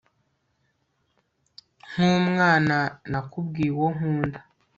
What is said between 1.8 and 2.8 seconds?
Nkumwana